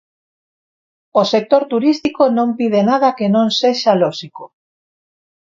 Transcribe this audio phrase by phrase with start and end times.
[1.21, 4.43] O sector turístico non pide nada que non sexa lóxico.